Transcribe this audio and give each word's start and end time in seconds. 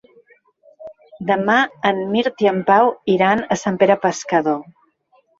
Demà 1.31 1.57
en 1.89 1.99
Mirt 2.15 2.41
i 2.45 2.49
en 2.51 2.57
Pau 2.69 2.89
iran 3.17 3.43
a 3.57 3.59
Sant 3.65 3.77
Pere 3.83 3.99
Pescador. 4.07 4.57